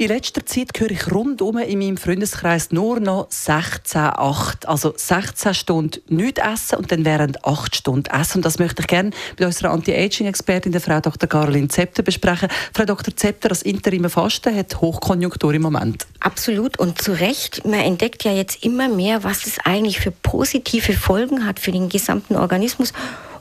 [0.00, 4.64] in letzter Zeit höre ich rundum in meinem Freundeskreis nur noch 16,8.
[4.64, 8.38] Also 16 Stunden nicht essen und dann während 8 Stunden essen.
[8.38, 11.28] Und das möchte ich gerne mit unserer Anti-Aging-Expertin, der Frau Dr.
[11.28, 12.48] Caroline Zepter, besprechen.
[12.72, 13.14] Frau Dr.
[13.14, 16.06] Zepter, das Interim Fasten hat Hochkonjunktur im Moment.
[16.20, 17.66] Absolut und zu Recht.
[17.66, 21.90] Man entdeckt ja jetzt immer mehr, was es eigentlich für positive Folgen hat für den
[21.90, 22.94] gesamten Organismus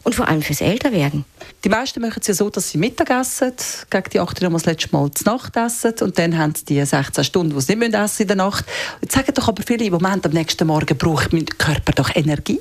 [0.04, 1.26] und vor allem fürs Älterwerden.
[1.64, 3.54] Die meisten machen es ja so, dass sie Mittag essen,
[3.90, 6.86] gegen die 8 Uhr das letzte Mal zu Nacht essen und dann haben sie die
[6.86, 8.66] 16 Stunden, die sie nicht essen in der Nacht.
[9.02, 12.60] Jetzt sagen doch aber viele, im Moment am nächsten Morgen braucht mein Körper doch Energie.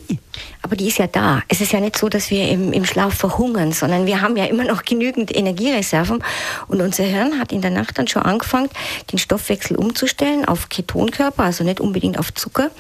[0.62, 1.42] Aber die ist ja da.
[1.48, 4.45] Es ist ja nicht so, dass wir im, im Schlaf verhungern, sondern wir haben ja
[4.45, 6.22] immer noch genügend Energiereserven
[6.69, 8.69] und unser Hirn hat in der Nacht dann schon angefangen,
[9.12, 12.70] den Stoffwechsel umzustellen auf Ketonkörper, also nicht unbedingt auf Zucker.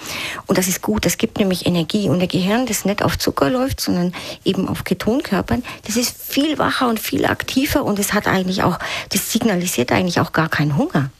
[0.46, 2.08] Und das ist gut, das gibt nämlich Energie.
[2.08, 4.12] Und der Gehirn, das nicht auf Zucker läuft, sondern
[4.44, 8.78] eben auf Ketonkörpern, das ist viel wacher und viel aktiver und es hat eigentlich auch,
[9.10, 11.10] das signalisiert eigentlich auch gar keinen Hunger.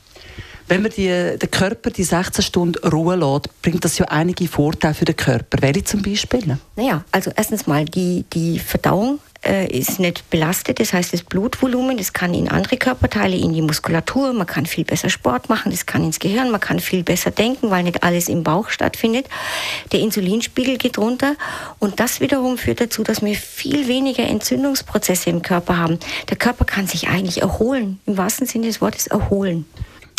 [0.68, 4.94] Wenn man die, den Körper die 16 Stunden Ruhe lässt, bringt das ja einige Vorteile
[4.94, 5.62] für den Körper.
[5.62, 6.58] Welche zum Beispiel?
[6.76, 10.78] Naja, also erstens mal die, die Verdauung äh, ist nicht belastet.
[10.78, 14.84] Das heißt, das Blutvolumen, das kann in andere Körperteile, in die Muskulatur, man kann viel
[14.84, 18.28] besser Sport machen, das kann ins Gehirn, man kann viel besser denken, weil nicht alles
[18.28, 19.26] im Bauch stattfindet.
[19.92, 21.36] Der Insulinspiegel geht runter
[21.78, 25.98] und das wiederum führt dazu, dass wir viel weniger Entzündungsprozesse im Körper haben.
[26.28, 29.64] Der Körper kann sich eigentlich erholen, im wahrsten Sinne des Wortes erholen.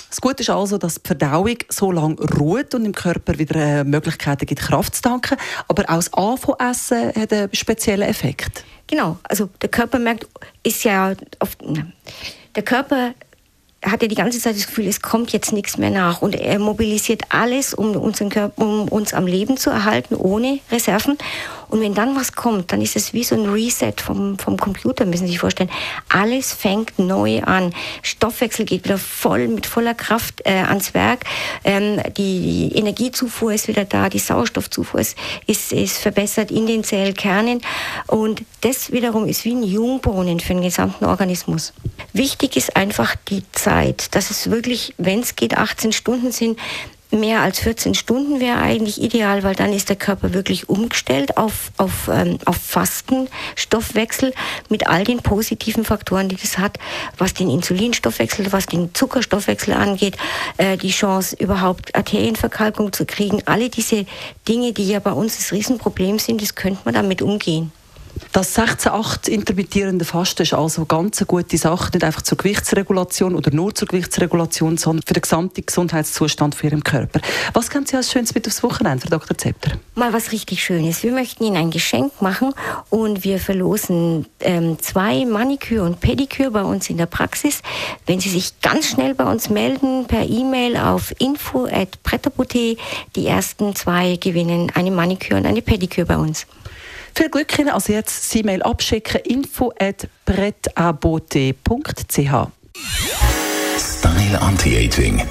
[0.09, 3.83] Das Gute ist also, dass die Verdauung so lange ruht und im Körper wieder äh,
[3.83, 5.37] Möglichkeiten gibt, Kraft zu tanken.
[5.67, 8.63] Aber auch das Anfangessen hat einen speziellen Effekt.
[8.87, 10.27] Genau, also der Körper merkt,
[10.63, 11.59] ist ja oft,
[12.55, 13.13] der Körper
[13.85, 16.21] hat er die ganze Zeit das Gefühl, es kommt jetzt nichts mehr nach.
[16.21, 21.17] Und er mobilisiert alles, um, unseren Körper, um uns am Leben zu erhalten, ohne Reserven.
[21.69, 25.05] Und wenn dann was kommt, dann ist es wie so ein Reset vom, vom Computer,
[25.05, 25.69] müssen Sie sich vorstellen.
[26.09, 27.73] Alles fängt neu an.
[28.01, 31.25] Stoffwechsel geht wieder voll, mit voller Kraft äh, ans Werk.
[31.63, 37.61] Ähm, die, Energiezufuhr ist wieder da, die Sauerstoffzufuhr ist, ist, ist verbessert in den Zellkernen.
[38.07, 41.73] Und das wiederum ist wie ein Jungbrunnen für den gesamten Organismus.
[42.13, 46.57] Wichtig ist einfach die Zeit, dass es wirklich, wenn es geht, 18 Stunden sind.
[47.11, 51.71] Mehr als 14 Stunden wäre eigentlich ideal, weil dann ist der Körper wirklich umgestellt auf,
[51.77, 54.31] auf, ähm, auf Fastenstoffwechsel
[54.69, 56.77] mit all den positiven Faktoren, die das hat,
[57.17, 60.17] was den Insulinstoffwechsel, was den Zuckerstoffwechsel angeht,
[60.57, 63.41] äh, die Chance überhaupt Arterienverkalkung zu kriegen.
[63.45, 64.05] Alle diese
[64.47, 67.71] Dinge, die ja bei uns das Riesenproblem sind, das könnte man damit umgehen.
[68.31, 73.51] Das 16-8 intermittierende Fasten ist also eine ganz gute Sache, nicht einfach zur Gewichtsregulation oder
[73.51, 77.21] nur zur Gewichtsregulation, sondern für den gesamten Gesundheitszustand für Ihren Körper.
[77.53, 79.37] Was können Sie als Schönes mit aufs Wochenende, Frau Dr.
[79.37, 79.71] Zepter?
[79.95, 81.01] Mal was richtig Schönes.
[81.03, 82.53] Wir möchten Ihnen ein Geschenk machen
[82.89, 87.61] und wir verlosen ähm, zwei Maniküre und Pediküre bei uns in der Praxis.
[88.05, 92.77] Wenn Sie sich ganz schnell bei uns melden, per E-Mail auf info.pretterbuté,
[93.15, 96.45] die ersten zwei gewinnen eine Maniküre und eine Pediküre bei uns.
[97.15, 97.69] Viel Glück Ihnen.
[97.69, 99.21] Also jetzt das E-Mail abschicken.
[99.21, 100.07] info at
[103.77, 105.21] Style Anti-Aging.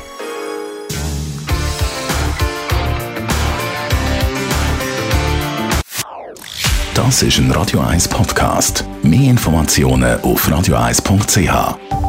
[6.95, 8.85] Das ist ein Radio 1 Podcast.
[9.03, 12.08] Mehr Informationen auf radio1.ch.